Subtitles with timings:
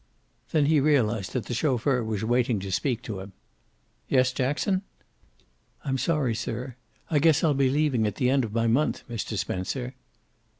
[0.49, 3.33] Then he realized that the chauffeur was waiting to speak to him.
[4.09, 4.81] "Yes, Jackson?"
[5.85, 6.75] "I'm sorry, sir.
[7.11, 9.37] I guess I'll be leaving at the end of my month, Mr.
[9.37, 9.93] Spencer."